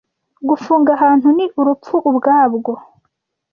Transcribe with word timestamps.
Gufunga 0.49 0.89
ahantu 0.97 1.27
ni 1.37 1.45
"urupfu 1.59 1.95
ubwabwo," 2.09 2.71